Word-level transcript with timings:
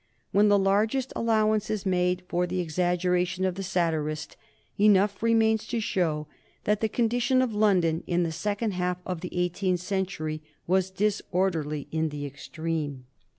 When 0.31 0.47
the 0.47 0.57
largest 0.57 1.13
allowance 1.15 1.69
is 1.69 1.85
made 1.85 2.23
for 2.27 2.47
the 2.47 2.59
exaggeration 2.59 3.45
of 3.45 3.53
the 3.53 3.61
satirist, 3.61 4.35
enough 4.79 5.21
remains 5.21 5.67
to 5.67 5.79
show 5.79 6.25
that 6.63 6.81
the 6.81 6.89
condition 6.89 7.39
of 7.39 7.53
London 7.53 8.03
in 8.07 8.23
the 8.23 8.31
second 8.31 8.71
half 8.71 8.97
of 9.05 9.21
the 9.21 9.29
eighteenth 9.37 9.79
century 9.79 10.41
was 10.65 10.89
disorderly 10.89 11.87
in 11.91 12.09
the 12.09 12.25
extreme. 12.25 13.05